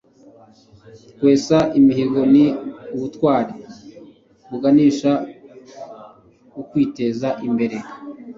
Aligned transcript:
kwesa 1.17 1.57
imihigo 1.79 2.21
ni 2.33 2.45
ubutwari 2.95 3.55
buganisha 4.49 5.11
ku 6.51 6.59
kwiteza 6.69 7.29
imbere 7.47 7.77